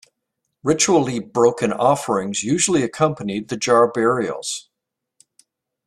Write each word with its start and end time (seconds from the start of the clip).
Ritually 0.63 1.19
broken 1.19 1.71
offerings 1.71 2.43
usually 2.43 2.81
accompanied 2.81 3.49
the 3.49 3.55
jar 3.55 3.87
burials. 3.91 4.67